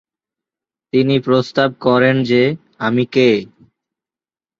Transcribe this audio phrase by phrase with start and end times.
[0.93, 2.41] তিনি প্রস্তাব করেন যে
[2.79, 3.29] "আমি কে?"